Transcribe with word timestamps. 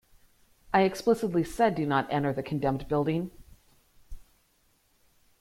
I 0.73 0.81
explicitly 0.81 1.43
said 1.43 1.75
do 1.75 1.85
not 1.85 2.11
enter 2.11 2.33
the 2.33 2.41
condemned 2.41 2.87
building. 2.87 3.29